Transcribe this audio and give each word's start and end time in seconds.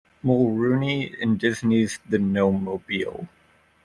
Mulrooney, 0.23 1.13
in 1.21 1.37
Disney's 1.37 1.99
"The 2.09 2.17
Gnome-Mobile". 2.17 3.27